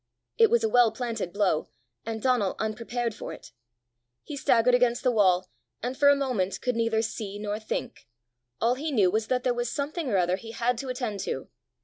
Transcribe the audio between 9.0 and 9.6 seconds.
was that there